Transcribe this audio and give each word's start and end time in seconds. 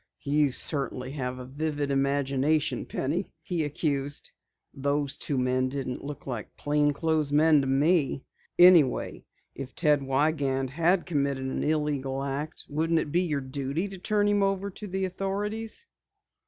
"You 0.23 0.49
certainly 0.49 1.11
have 1.11 1.37
a 1.37 1.45
vivid 1.45 1.91
imagination, 1.91 2.87
Penny," 2.87 3.27
he 3.43 3.63
accused. 3.63 4.31
"Those 4.73 5.15
two 5.15 5.37
men 5.37 5.69
didn't 5.69 6.03
look 6.03 6.25
like 6.25 6.57
plain 6.57 6.91
clothes 6.91 7.31
men 7.31 7.61
to 7.61 7.67
me. 7.67 8.23
Anyway, 8.57 9.25
if 9.53 9.75
Ted 9.75 10.01
Wiegand 10.01 10.71
had 10.71 11.05
committed 11.05 11.45
an 11.45 11.63
illegal 11.63 12.23
act, 12.23 12.65
wouldn't 12.67 12.97
it 12.97 13.11
be 13.11 13.21
your 13.21 13.41
duty 13.41 13.87
to 13.89 13.99
turn 13.99 14.27
him 14.27 14.41
over 14.41 14.71
to 14.71 14.87
the 14.87 15.05
authorities?" 15.05 15.85